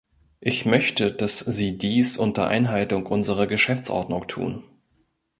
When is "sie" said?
1.41-1.77